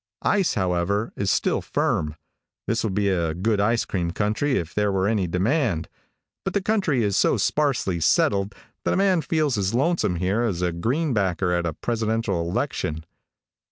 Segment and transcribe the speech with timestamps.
[0.23, 2.15] Ice, however, is still firm.
[2.65, 5.87] This would be a good ice cream country if there were any demand,
[6.43, 10.63] but the country is so sparsely settled that a man feels as lonesome here as
[10.63, 13.05] a green backer at a presidential election.